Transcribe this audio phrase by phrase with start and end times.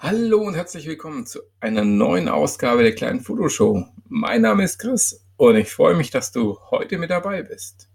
[0.00, 3.84] Hallo und herzlich willkommen zu einer neuen Ausgabe der kleinen Fotoshow.
[4.06, 7.90] Mein Name ist Chris und ich freue mich, dass du heute mit dabei bist.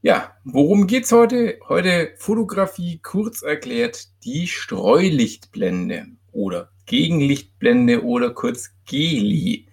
[0.00, 1.58] Ja, worum geht's heute?
[1.68, 9.66] Heute Fotografie kurz erklärt, die Streulichtblende oder Gegenlichtblende oder kurz GELI.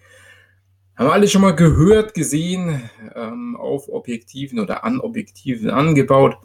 [0.98, 6.36] Haben alle schon mal gehört, gesehen, ähm, auf Objektiven oder an Objektiven angebaut.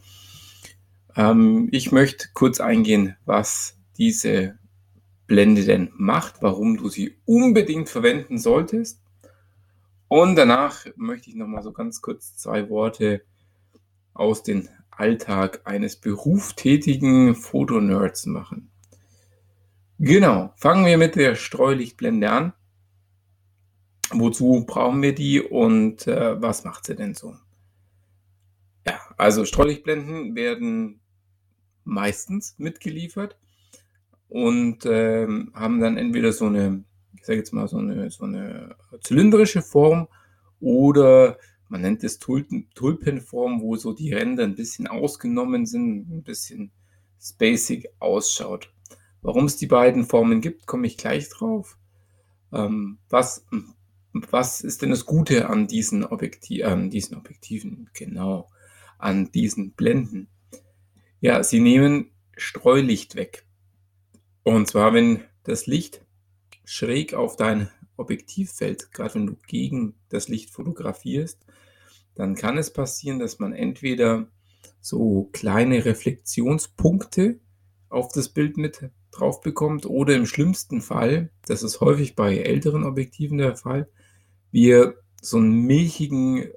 [1.16, 4.58] Ähm, ich möchte kurz eingehen, was diese
[5.26, 9.00] Blende denn macht, warum du sie unbedingt verwenden solltest.
[10.08, 13.22] Und danach möchte ich noch mal so ganz kurz zwei Worte
[14.12, 18.70] aus dem Alltag eines berufstätigen Fotonerds machen.
[19.98, 22.52] Genau, fangen wir mit der Streulichtblende an.
[24.10, 27.34] Wozu brauchen wir die und äh, was macht sie denn so?
[28.86, 31.00] Ja, also Streulichtblenden werden
[31.84, 33.38] meistens mitgeliefert
[34.32, 38.76] und ähm, haben dann entweder so eine, ich sage jetzt mal, so eine, so eine
[39.02, 40.08] zylindrische Form
[40.58, 41.36] oder
[41.68, 46.72] man nennt es Tulpenform, wo so die Ränder ein bisschen ausgenommen sind, ein bisschen
[47.20, 48.72] spacig ausschaut.
[49.20, 51.76] Warum es die beiden Formen gibt, komme ich gleich drauf.
[52.54, 53.44] Ähm, was,
[54.12, 57.90] was ist denn das Gute an diesen, Objektiv, an diesen Objektiven?
[57.92, 58.48] Genau,
[58.98, 60.28] an diesen Blenden.
[61.20, 63.46] Ja, sie nehmen Streulicht weg.
[64.44, 66.04] Und zwar, wenn das Licht
[66.64, 71.44] schräg auf dein Objektiv fällt, gerade wenn du gegen das Licht fotografierst,
[72.14, 74.26] dann kann es passieren, dass man entweder
[74.80, 77.40] so kleine Reflexionspunkte
[77.88, 82.84] auf das Bild mit drauf bekommt oder im schlimmsten Fall, das ist häufig bei älteren
[82.84, 83.88] Objektiven der Fall,
[84.50, 86.48] wir so einen milchigen,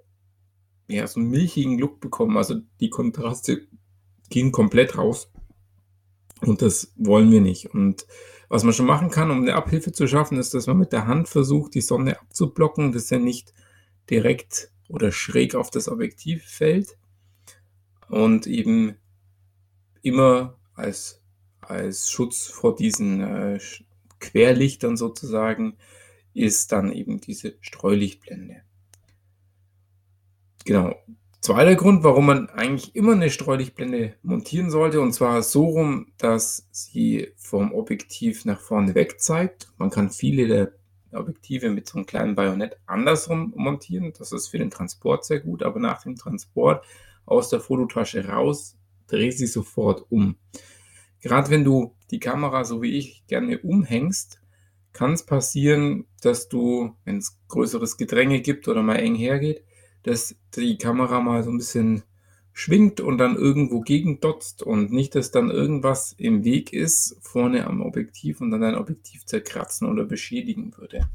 [0.88, 2.36] ja, so einen milchigen Look bekommen.
[2.38, 3.68] Also die Kontraste
[4.30, 5.32] gehen komplett raus.
[6.42, 7.74] Und das wollen wir nicht.
[7.74, 8.06] Und
[8.50, 11.08] was man schon machen kann, um eine Abhilfe zu schaffen, ist, dass man mit der
[11.08, 13.54] Hand versucht, die Sonne abzublocken, dass er nicht
[14.10, 16.98] direkt oder schräg auf das Objektiv fällt.
[18.08, 18.98] Und eben
[20.04, 21.22] immer als,
[21.62, 23.60] als Schutz vor diesen äh,
[24.20, 25.78] Querlichtern sozusagen
[26.34, 28.62] ist dann eben diese Streulichtblende.
[30.66, 30.96] Genau,
[31.46, 36.68] Zweiter Grund, warum man eigentlich immer eine Streulichtblende montieren sollte, und zwar so rum, dass
[36.72, 39.68] sie vom Objektiv nach vorne weg zeigt.
[39.78, 40.72] Man kann viele der
[41.12, 44.12] Objektive mit so einem kleinen Bajonett andersrum montieren.
[44.18, 46.84] Das ist für den Transport sehr gut, aber nach dem Transport
[47.28, 50.38] aus der Fototasche raus, dreht sie sofort um.
[51.22, 54.42] Gerade wenn du die Kamera, so wie ich, gerne umhängst,
[54.94, 59.64] kann es passieren, dass du, wenn es größeres Gedränge gibt oder mal eng hergeht,
[60.06, 62.04] dass die Kamera mal so ein bisschen
[62.54, 67.82] schwingt und dann irgendwo gegendotzt und nicht, dass dann irgendwas im Weg ist vorne am
[67.82, 71.10] Objektiv und dann dein Objektiv zerkratzen oder beschädigen würde.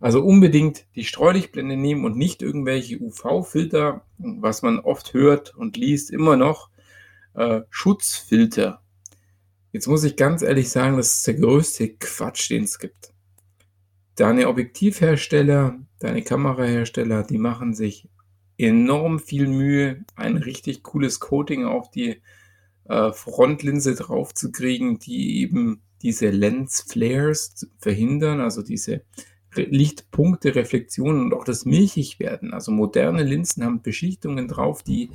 [0.00, 6.10] Also unbedingt die Streulichtblende nehmen und nicht irgendwelche UV-Filter, was man oft hört und liest,
[6.10, 6.68] immer noch
[7.32, 8.82] äh, Schutzfilter.
[9.72, 13.13] Jetzt muss ich ganz ehrlich sagen, das ist der größte Quatsch, den es gibt.
[14.16, 18.08] Deine Objektivhersteller, deine Kamerahersteller, die machen sich
[18.56, 22.22] enorm viel Mühe, ein richtig cooles Coating auf die
[22.84, 29.02] äh, Frontlinse drauf zu kriegen, die eben diese Lens Flares verhindern, also diese
[29.56, 32.52] Lichtpunkte, Reflexionen und auch das Milchigwerden.
[32.52, 35.10] Also moderne Linsen haben Beschichtungen drauf, die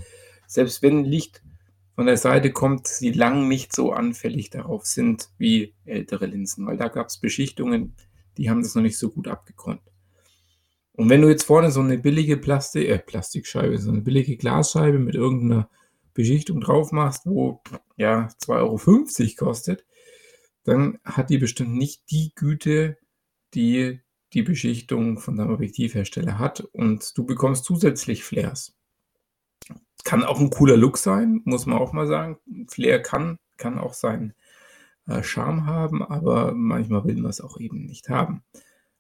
[0.48, 1.44] selbst wenn Licht
[1.96, 6.78] von der Seite kommt, sie lang nicht so anfällig darauf sind wie ältere Linsen, weil
[6.78, 7.96] da gab es Beschichtungen,
[8.40, 9.82] die haben das noch nicht so gut abgekonnt.
[10.94, 14.98] Und wenn du jetzt vorne so eine billige Plastik, äh, Plastikscheibe, so eine billige Glasscheibe
[14.98, 15.70] mit irgendeiner
[16.14, 17.62] Beschichtung drauf machst, wo
[17.98, 19.86] ja 2,50 Euro kostet,
[20.64, 22.98] dann hat die bestimmt nicht die Güte,
[23.54, 24.02] die
[24.34, 28.76] die Beschichtung von deinem Objektivhersteller hat und du bekommst zusätzlich Flares.
[30.04, 32.38] Kann auch ein cooler Look sein, muss man auch mal sagen.
[32.68, 34.34] Flair kann, kann auch sein
[35.10, 38.44] äh, Charme haben, aber manchmal will man es auch eben nicht haben.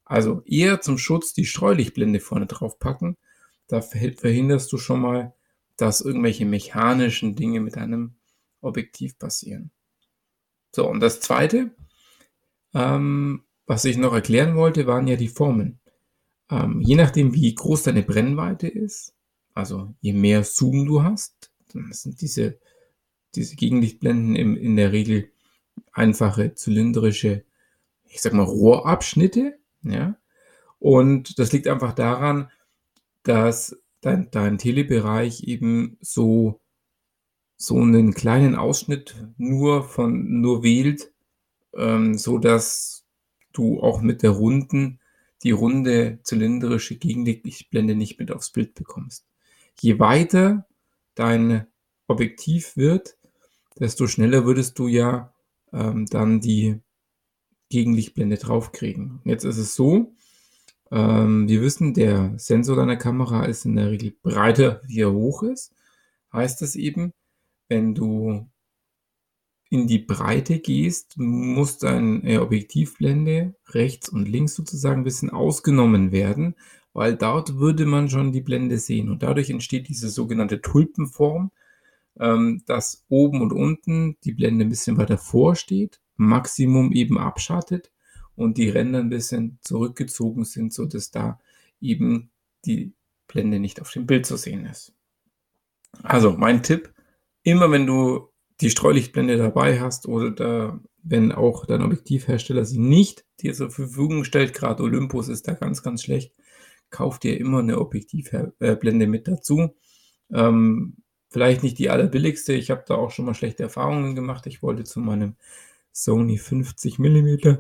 [0.04, 3.16] Also eher zum Schutz die Streulichtblende vorne drauf packen.
[3.68, 5.34] Da verhinderst du schon mal,
[5.78, 8.16] dass irgendwelche mechanischen Dinge mit einem
[8.62, 9.70] Objektiv passieren.
[10.76, 11.72] So, und das zweite,
[12.74, 15.80] ähm, was ich noch erklären wollte, waren ja die Formen.
[16.50, 19.14] Ähm, je nachdem, wie groß deine Brennweite ist,
[19.54, 22.60] also je mehr Zoom du hast, dann sind diese,
[23.36, 25.32] diese Gegenlichtblenden im, in der Regel
[25.92, 27.44] einfache zylindrische,
[28.06, 29.58] ich sag mal, Rohrabschnitte.
[29.84, 30.16] Ja?
[30.80, 32.50] Und das liegt einfach daran,
[33.24, 36.62] dass dein, dein Telebereich eben so,
[37.58, 41.12] so einen kleinen Ausschnitt nur von, nur wählt,
[41.74, 43.06] äh, ähm, so dass
[43.54, 45.00] du auch mit der runden
[45.44, 49.26] die runde zylindrische Gegenlichtblende nicht mit aufs Bild bekommst.
[49.80, 50.68] Je weiter
[51.16, 51.68] dein
[52.08, 53.18] Objektiv wird,
[53.80, 55.34] desto schneller würdest du ja
[55.74, 56.80] ähm, dann die
[57.70, 59.22] Gegenlichtblende draufkriegen.
[59.26, 60.16] Jetzt ist es so,
[60.92, 65.44] ähm, wir wissen, der Sensor deiner Kamera ist in der Regel breiter, wie er hoch
[65.44, 65.74] ist.
[66.34, 67.14] Heißt das eben,
[67.68, 68.50] wenn du
[69.70, 76.56] in die Breite gehst, muss deine Objektivblende rechts und links sozusagen ein bisschen ausgenommen werden,
[76.94, 79.10] weil dort würde man schon die Blende sehen.
[79.10, 81.52] Und dadurch entsteht diese sogenannte Tulpenform,
[82.20, 87.92] ähm, dass oben und unten die Blende ein bisschen weiter vorsteht, Maximum eben abschattet
[88.36, 91.40] und die Ränder ein bisschen zurückgezogen sind, sodass da
[91.82, 92.32] eben
[92.66, 92.94] die
[93.28, 94.94] Blende nicht auf dem Bild zu sehen ist.
[96.04, 96.94] Also mein Tipp,
[97.44, 98.30] immer wenn du
[98.62, 104.26] die Streulichtblende dabei hast oder da, wenn auch dein Objektivhersteller sie nicht dir zur Verfügung
[104.26, 106.34] stellt, gerade Olympus ist da ganz, ganz schlecht,
[106.90, 109.70] kauf dir immer eine Objektivblende mit dazu.
[110.32, 110.98] Ähm,
[111.30, 114.48] vielleicht nicht die allerbilligste, ich habe da auch schon mal schlechte Erfahrungen gemacht.
[114.48, 115.36] Ich wollte zu meinem
[115.92, 117.58] Sony 50 mm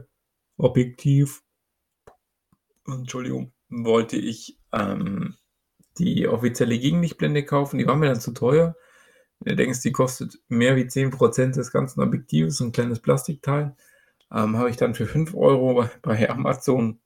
[0.58, 1.42] Objektiv,
[2.86, 5.36] Entschuldigung, wollte ich ähm,
[5.98, 7.78] die offizielle Gegenlichtblende kaufen.
[7.78, 8.76] Die war mir dann zu teuer.
[9.40, 13.76] Du denkst, die kostet mehr wie 10% des ganzen Objektives, ein kleines Plastikteil,
[14.32, 17.00] ähm, habe ich dann für 5 Euro bei, bei Amazon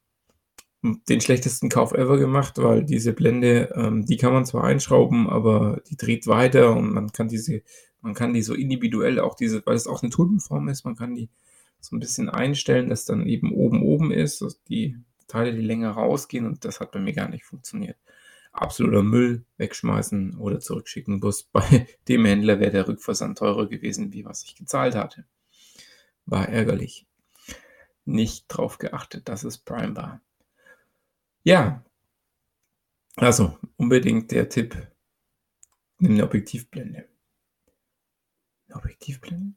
[0.83, 5.81] den schlechtesten Kauf ever gemacht, weil diese Blende, ähm, die kann man zwar einschrauben, aber
[5.89, 7.61] die dreht weiter und man kann diese,
[8.01, 11.15] man kann die so individuell auch diese, weil es auch eine Tulpenform ist, man kann
[11.15, 11.29] die
[11.79, 14.97] so ein bisschen einstellen, dass dann eben oben oben ist, dass die
[15.27, 17.97] Teile, die länger rausgehen und das hat bei mir gar nicht funktioniert
[18.53, 21.19] absoluter Müll wegschmeißen oder zurückschicken.
[21.19, 25.25] Bloß bei dem Händler wäre der Rückversand teurer gewesen, wie was ich gezahlt hatte.
[26.25, 27.05] War ärgerlich.
[28.05, 30.21] Nicht drauf geachtet, dass es Prime war.
[31.43, 31.83] Ja,
[33.15, 34.75] also unbedingt der Tipp.
[35.99, 37.07] Nimm eine Objektivblende.
[38.67, 39.53] Eine Objektivblende?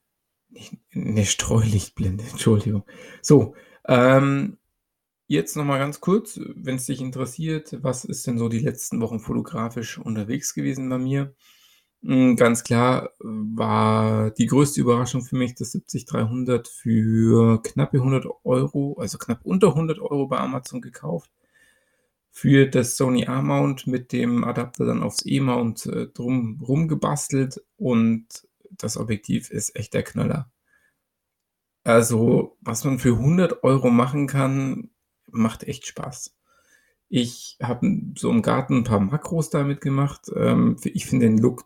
[0.48, 2.84] Nicht eine Streulichtblende, Entschuldigung.
[3.22, 3.54] So,
[3.86, 4.58] ähm,
[5.28, 9.18] Jetzt nochmal ganz kurz, wenn es dich interessiert, was ist denn so die letzten Wochen
[9.18, 11.34] fotografisch unterwegs gewesen bei mir?
[12.02, 18.96] Hm, ganz klar war die größte Überraschung für mich das 70-300 für knappe 100 Euro,
[19.00, 21.30] also knapp unter 100 Euro bei Amazon gekauft.
[22.38, 28.26] Für das Sony A-Mount mit dem Adapter dann aufs E-Mount äh, drum rumgebastelt und
[28.72, 30.52] das Objektiv ist echt der Knaller.
[31.82, 34.90] Also, was man für 100 Euro machen kann,
[35.30, 36.36] macht echt Spaß.
[37.08, 40.30] Ich habe so im Garten ein paar Makros damit gemacht.
[40.36, 41.64] Ähm, ich finde den Look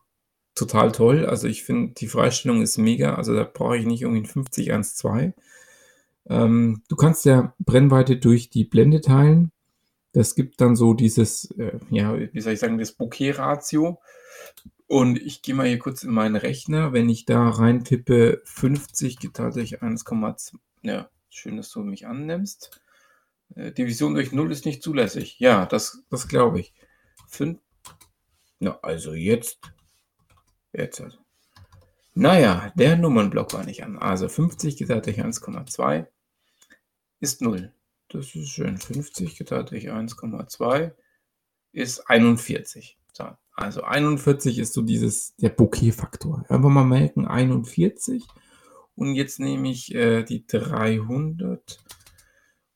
[0.54, 1.26] total toll.
[1.26, 3.16] Also ich finde, die Freistellung ist mega.
[3.16, 5.32] Also da brauche ich nicht irgendwie ein 50 1.2.
[6.28, 9.50] Ähm, du kannst ja Brennweite durch die Blende teilen.
[10.12, 14.00] Das gibt dann so dieses, äh, ja, wie soll ich sagen, das Bokeh-Ratio.
[14.86, 16.92] Und ich gehe mal hier kurz in meinen Rechner.
[16.92, 20.56] Wenn ich da rein tippe, 50 geteilt durch 1,2.
[20.82, 22.80] Ja, schön, dass du mich annimmst.
[23.54, 25.38] Äh, Division durch 0 ist nicht zulässig.
[25.38, 26.74] Ja, das, das glaube ich.
[27.28, 27.60] Fünf.
[28.58, 29.60] Na, also jetzt.
[30.72, 31.18] Jetzt also.
[32.14, 33.96] Naja, der Nummernblock war nicht an.
[33.98, 36.06] Also 50 geteilt durch 1,2
[37.20, 37.72] ist 0.
[38.10, 38.76] Das ist schön.
[38.76, 40.92] 50 geteilt durch 1,2
[41.72, 42.98] ist 41.
[43.12, 43.24] So,
[43.54, 46.44] also 41 ist so dieses, der Bokeh-Faktor.
[46.48, 48.24] Einfach mal merken, 41.
[48.94, 51.80] Und jetzt nehme ich äh, die 300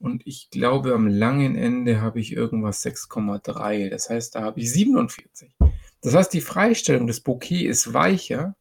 [0.04, 3.88] und ich glaube, am langen Ende habe ich irgendwas 6,3.
[3.88, 5.56] Das heißt, da habe ich 47.
[6.02, 8.54] Das heißt, die Freistellung des Bouquet ist weicher.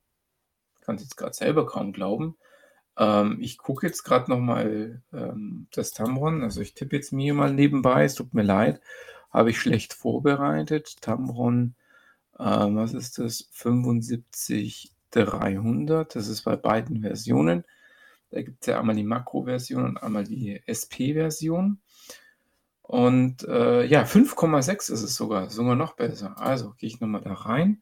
[0.76, 2.38] Ich kann es jetzt gerade selber kaum glauben.
[2.98, 6.44] Ähm, ich gucke jetzt gerade nochmal ähm, das Tamron.
[6.44, 8.06] Also ich tippe jetzt mir mal nebenbei.
[8.06, 8.82] Es tut mir leid.
[9.32, 11.02] Habe ich schlecht vorbereitet.
[11.02, 11.76] Tamron,
[12.38, 13.50] äh, was ist das?
[13.52, 16.16] 75300.
[16.16, 17.64] Das ist bei beiden Versionen.
[18.32, 21.80] Da gibt es ja einmal die Makro-Version und einmal die SP-Version.
[22.82, 26.40] Und äh, ja, 5,6 ist es sogar, sogar noch besser.
[26.40, 27.82] Also gehe ich nochmal da rein.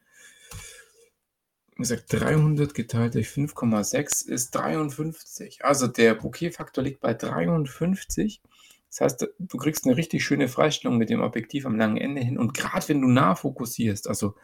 [1.81, 5.65] Wie gesagt, 300 geteilt durch 5,6 ist 53.
[5.65, 8.39] Also der Bokeh-Faktor liegt bei 53.
[8.87, 12.37] Das heißt, du kriegst eine richtig schöne Freistellung mit dem Objektiv am langen Ende hin.
[12.37, 14.35] Und gerade wenn du nah fokussierst, also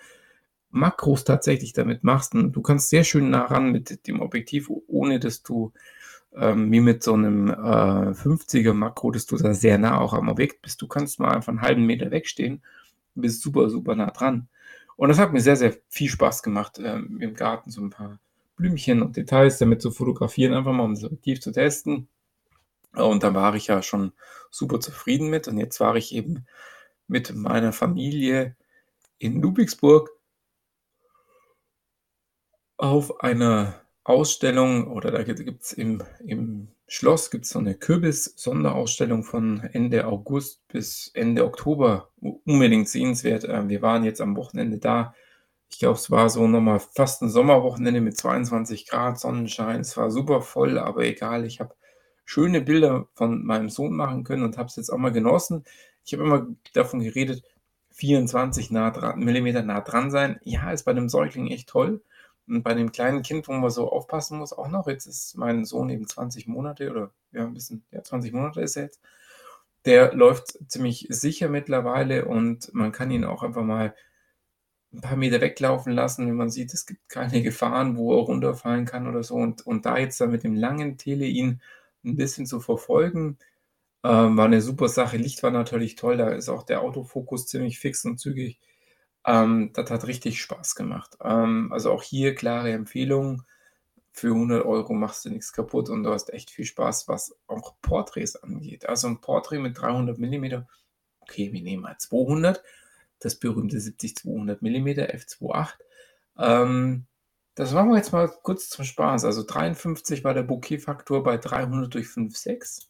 [0.71, 5.19] Makros tatsächlich damit machst, und du kannst sehr schön nah ran mit dem Objektiv, ohne
[5.19, 5.73] dass du
[6.35, 10.27] ähm, wie mit so einem äh, 50er Makro, dass du da sehr nah auch am
[10.27, 10.81] Objekt bist.
[10.81, 12.63] Du kannst mal einfach einen halben Meter wegstehen,
[13.13, 14.47] bist super, super nah dran.
[14.97, 18.19] Und das hat mir sehr, sehr viel Spaß gemacht, ähm, im Garten so ein paar
[18.57, 22.09] Blümchen und Details damit zu fotografieren, einfach mal um das Objektiv zu testen.
[22.93, 24.11] Und da war ich ja schon
[24.49, 25.47] super zufrieden mit.
[25.47, 26.45] Und jetzt war ich eben
[27.07, 28.55] mit meiner Familie
[29.19, 30.09] in Ludwigsburg
[32.77, 39.59] auf einer Ausstellung oder da gibt es im, im Schloss gibt's so eine Kürbis-Sonderausstellung von
[39.73, 42.09] Ende August bis Ende Oktober.
[42.45, 43.43] Unbedingt sehenswert.
[43.43, 45.13] Äh, wir waren jetzt am Wochenende da.
[45.69, 49.81] Ich glaube, es war so nochmal fast ein Sommerwochenende mit 22 Grad Sonnenschein.
[49.81, 51.45] Es war super voll, aber egal.
[51.45, 51.75] Ich habe
[52.23, 55.65] schöne Bilder von meinem Sohn machen können und habe es jetzt auch mal genossen.
[56.05, 57.43] Ich habe immer davon geredet,
[57.91, 60.39] 24 nah dran, Millimeter nah dran sein.
[60.43, 62.01] Ja, ist bei einem Säugling echt toll.
[62.47, 65.65] Und bei dem kleinen Kind, wo man so aufpassen muss, auch noch, jetzt ist mein
[65.65, 69.01] Sohn eben 20 Monate oder ja, ein bisschen, ja, 20 Monate ist er jetzt.
[69.85, 73.93] Der läuft ziemlich sicher mittlerweile und man kann ihn auch einfach mal
[74.93, 78.85] ein paar Meter weglaufen lassen, wenn man sieht, es gibt keine Gefahren, wo er runterfallen
[78.85, 79.35] kann oder so.
[79.35, 81.61] Und, und da jetzt dann mit dem langen Tele ihn
[82.05, 83.37] ein bisschen zu verfolgen,
[84.03, 85.17] ähm, war eine super Sache.
[85.17, 88.59] Licht war natürlich toll, da ist auch der Autofokus ziemlich fix und zügig.
[89.27, 91.17] Ähm, das hat richtig Spaß gemacht.
[91.21, 93.43] Ähm, also auch hier klare Empfehlung.
[94.13, 97.75] Für 100 Euro machst du nichts kaputt und du hast echt viel Spaß, was auch
[97.81, 98.87] Porträts angeht.
[98.87, 100.63] Also ein Porträt mit 300 mm,
[101.19, 102.63] okay, wir nehmen mal 200,
[103.19, 105.73] das berühmte 70-200 mm f2.8.
[106.39, 107.05] Ähm,
[107.53, 109.25] das machen wir jetzt mal kurz zum Spaß.
[109.25, 112.87] Also 53 war der Bokeh-Faktor bei 300 durch 5,6.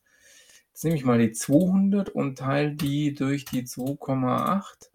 [0.70, 4.89] Jetzt nehme ich mal die 200 und teile die durch die 2,8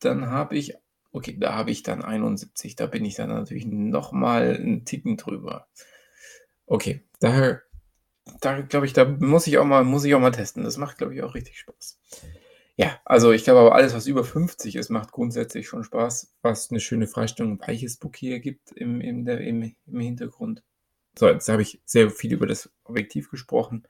[0.00, 0.74] dann habe ich,
[1.12, 2.76] okay, da habe ich dann 71.
[2.76, 5.68] Da bin ich dann natürlich nochmal einen Ticken drüber.
[6.66, 7.62] Okay, daher,
[8.40, 10.64] da glaube ich, da muss ich auch mal, muss ich auch mal testen.
[10.64, 11.98] Das macht, glaube ich, auch richtig Spaß.
[12.76, 16.70] Ja, also ich glaube aber alles, was über 50 ist, macht grundsätzlich schon Spaß, was
[16.70, 20.64] eine schöne Freistellung, weiches Bouquet gibt im, im, im, im Hintergrund.
[21.16, 23.86] So, jetzt habe ich sehr viel über das Objektiv gesprochen.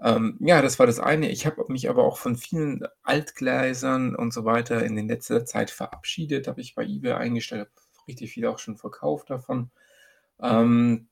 [0.00, 1.30] Ähm, ja, das war das eine.
[1.30, 5.70] Ich habe mich aber auch von vielen Altgläsern und so weiter in den letzter Zeit
[5.70, 6.46] verabschiedet.
[6.48, 9.70] Habe ich bei eBay eingestellt, habe richtig viel auch schon verkauft davon.
[10.40, 11.08] Ähm,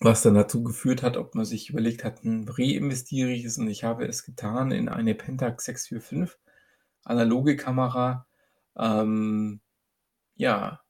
[0.00, 3.68] was dann dazu geführt hat, ob man sich überlegt hat, hm, reinvestiere ich es und
[3.68, 6.38] ich habe es getan in eine Pentax 645
[7.04, 8.26] analoge Kamera.
[8.76, 9.60] Ähm,
[10.36, 10.80] ja,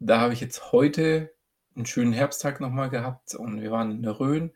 [0.00, 1.32] da habe ich jetzt heute
[1.76, 4.52] einen schönen Herbsttag nochmal gehabt und wir waren in der Rhön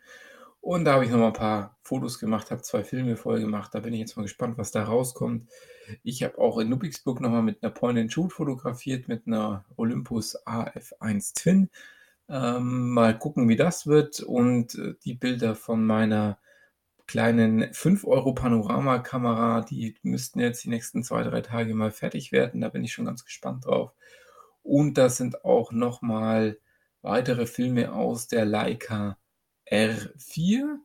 [0.64, 3.74] und da habe ich noch mal ein paar Fotos gemacht, habe zwei Filme voll gemacht.
[3.74, 5.46] Da bin ich jetzt mal gespannt, was da rauskommt.
[6.02, 11.34] Ich habe auch in Ludwigsburg noch mal mit einer Point-and-Shoot fotografiert, mit einer Olympus AF1
[11.34, 11.68] Twin.
[12.30, 14.20] Ähm, mal gucken, wie das wird.
[14.20, 16.38] Und äh, die Bilder von meiner
[17.06, 22.62] kleinen 5 Euro Panorama-Kamera, die müssten jetzt die nächsten zwei, drei Tage mal fertig werden.
[22.62, 23.92] Da bin ich schon ganz gespannt drauf.
[24.62, 26.58] Und da sind auch noch mal
[27.02, 29.18] weitere Filme aus der Leica
[29.70, 30.78] R4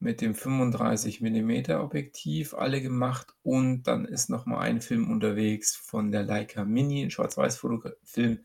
[0.00, 5.74] mit dem 35 mm Objektiv alle gemacht und dann ist noch mal ein Film unterwegs
[5.74, 8.44] von der Leica Mini, ein Schwarz-Weiß-Film.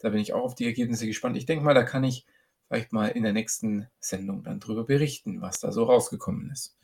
[0.00, 1.36] Da bin ich auch auf die Ergebnisse gespannt.
[1.36, 2.26] Ich denke mal, da kann ich
[2.66, 6.76] vielleicht mal in der nächsten Sendung dann drüber berichten, was da so rausgekommen ist.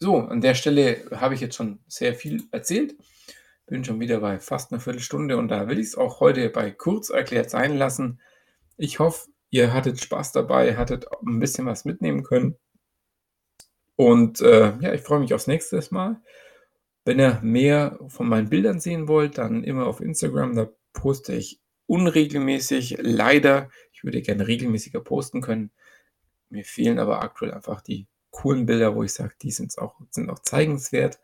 [0.00, 2.96] So, an der Stelle habe ich jetzt schon sehr viel erzählt.
[3.66, 6.70] Bin schon wieder bei fast einer Viertelstunde und da will ich es auch heute bei
[6.70, 8.20] kurz erklärt sein lassen.
[8.76, 12.56] Ich hoffe, Ihr hattet Spaß dabei, hattet ein bisschen was mitnehmen können.
[13.96, 16.20] Und äh, ja, ich freue mich aufs nächste Mal.
[17.04, 20.54] Wenn ihr mehr von meinen Bildern sehen wollt, dann immer auf Instagram.
[20.54, 22.98] Da poste ich unregelmäßig.
[23.00, 25.72] Leider, ich würde gerne regelmäßiger posten können.
[26.50, 30.30] Mir fehlen aber aktuell einfach die coolen Bilder, wo ich sage, die sind auch, sind
[30.30, 31.18] auch zeigenswert.